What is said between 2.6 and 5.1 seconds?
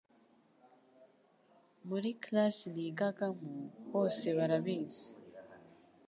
nigagamo, bose barabizi